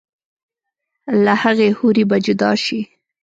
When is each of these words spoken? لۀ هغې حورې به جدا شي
لۀ 1.23 1.33
هغې 1.43 1.67
حورې 1.77 2.03
به 2.09 2.17
جدا 2.25 2.51
شي 2.63 2.79